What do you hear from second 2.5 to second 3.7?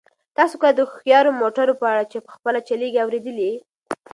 چلیږي اورېدلي؟